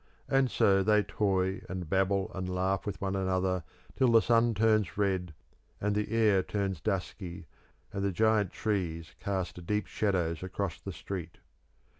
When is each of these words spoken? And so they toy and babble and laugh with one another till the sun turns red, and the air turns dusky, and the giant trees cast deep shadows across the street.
And 0.27 0.49
so 0.49 0.81
they 0.81 1.03
toy 1.03 1.61
and 1.69 1.87
babble 1.87 2.31
and 2.33 2.49
laugh 2.49 2.87
with 2.87 2.99
one 2.99 3.15
another 3.15 3.63
till 3.95 4.07
the 4.07 4.19
sun 4.23 4.55
turns 4.55 4.97
red, 4.97 5.31
and 5.79 5.93
the 5.93 6.09
air 6.11 6.41
turns 6.41 6.81
dusky, 6.81 7.45
and 7.93 8.03
the 8.03 8.11
giant 8.11 8.51
trees 8.51 9.13
cast 9.19 9.63
deep 9.67 9.85
shadows 9.85 10.41
across 10.41 10.81
the 10.81 10.91
street. 10.91 11.37